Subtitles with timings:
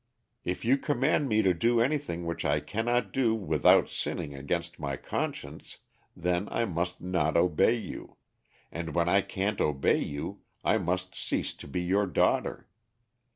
[0.43, 4.97] If you command me to do anything which I cannot do without sinning against my
[4.97, 5.77] conscience,
[6.15, 8.17] then I must not obey you,
[8.71, 12.67] and when I can't obey you I must cease to be your daughter.